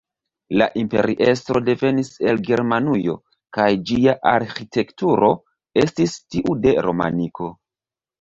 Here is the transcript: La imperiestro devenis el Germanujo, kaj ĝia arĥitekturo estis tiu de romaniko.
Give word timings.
La 0.59 0.67
imperiestro 0.83 1.59
devenis 1.65 2.07
el 2.31 2.39
Germanujo, 2.47 3.15
kaj 3.57 3.67
ĝia 3.89 4.15
arĥitekturo 4.31 5.29
estis 5.83 6.17
tiu 6.33 6.57
de 6.65 6.75
romaniko. 6.87 7.51